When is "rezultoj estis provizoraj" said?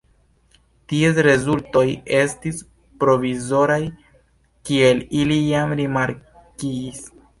1.27-3.79